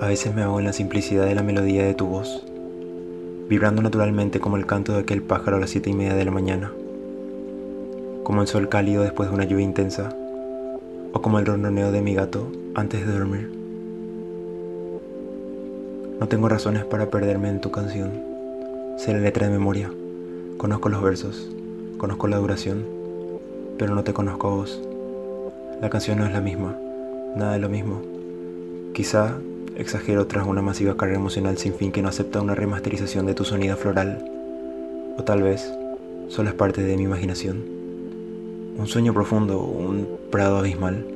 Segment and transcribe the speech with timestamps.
[0.00, 2.44] A veces me hago en la simplicidad de la melodía de tu voz,
[3.48, 6.32] vibrando naturalmente como el canto de aquel pájaro a las siete y media de la
[6.32, 6.72] mañana,
[8.24, 10.12] como el sol cálido después de una lluvia intensa,
[11.12, 13.48] o como el ronroneo de mi gato antes de dormir.
[16.18, 18.10] No tengo razones para perderme en tu canción.
[18.96, 19.92] Sé la letra de memoria,
[20.58, 21.48] conozco los versos,
[21.98, 22.84] conozco la duración,
[23.78, 24.82] pero no te conozco a vos.
[25.80, 26.76] La canción no es la misma,
[27.36, 28.02] nada de lo mismo.
[28.92, 29.36] Quizá
[29.76, 33.44] exagero tras una masiva carga emocional sin fin que no acepta una remasterización de tu
[33.44, 34.24] sonido floral.
[35.18, 35.72] O tal vez
[36.28, 37.64] solo es parte de mi imaginación.
[38.76, 41.06] Un sueño profundo, un prado abismal,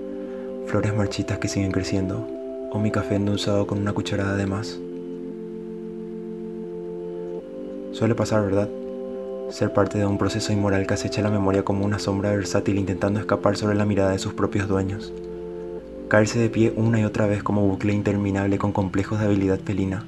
[0.66, 2.26] flores marchitas que siguen creciendo,
[2.70, 4.78] o mi café endulzado con una cucharada de más.
[7.92, 8.68] Suele pasar, ¿verdad?
[9.50, 13.18] Ser parte de un proceso inmoral que acecha la memoria como una sombra versátil intentando
[13.18, 15.12] escapar sobre la mirada de sus propios dueños
[16.08, 20.06] caerse de pie una y otra vez como bucle interminable con complejos de habilidad felina,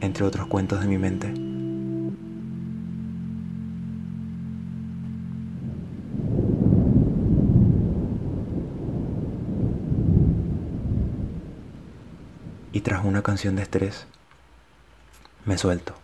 [0.00, 1.34] entre otros cuentos de mi mente.
[12.74, 14.06] Y tras una canción de estrés,
[15.44, 15.94] me suelto.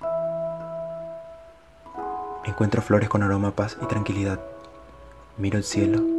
[2.44, 4.40] Encuentro flores con aroma, paz y tranquilidad.
[5.38, 6.17] Miro el cielo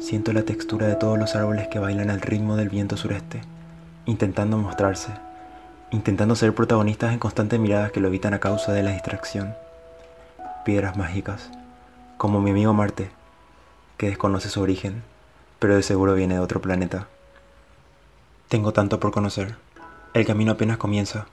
[0.00, 3.42] Siento la textura de todos los árboles que bailan al ritmo del viento sureste,
[4.06, 5.12] intentando mostrarse,
[5.90, 9.54] intentando ser protagonistas en constantes miradas que lo evitan a causa de la distracción.
[10.64, 11.50] Piedras mágicas,
[12.16, 13.10] como mi amigo Marte,
[13.98, 15.02] que desconoce su origen,
[15.58, 17.06] pero de seguro viene de otro planeta.
[18.48, 19.56] Tengo tanto por conocer.
[20.14, 21.26] El camino apenas comienza,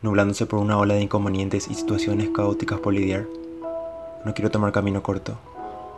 [0.00, 3.26] nublándose por una ola de inconvenientes y situaciones caóticas por lidiar.
[4.24, 5.38] No quiero tomar camino corto.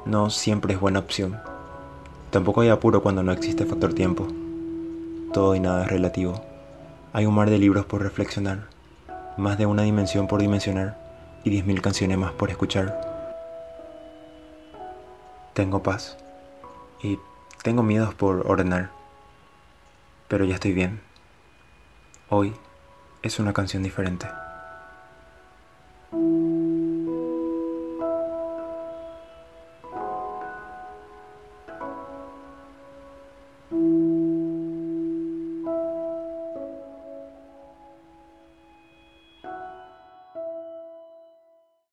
[0.05, 1.41] No siempre es buena opción.
[2.31, 4.27] Tampoco hay apuro cuando no existe factor tiempo.
[5.33, 6.43] Todo y nada es relativo.
[7.15, 8.66] Hay un mar de libros por reflexionar,
[9.39, 10.99] más de una dimensión por dimensionar
[11.43, 13.00] y diez mil canciones más por escuchar.
[15.55, 16.19] Tengo paz
[17.03, 17.19] y
[17.62, 18.91] tengo miedos por ordenar,
[20.28, 21.00] pero ya estoy bien.
[22.28, 22.55] Hoy
[23.22, 24.27] es una canción diferente.